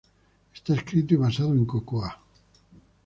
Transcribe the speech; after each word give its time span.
Está 0.51 0.73
escrito 0.73 1.13
y 1.13 1.17
basado 1.17 1.51
en 1.53 1.63
Cocoa. 1.63 2.17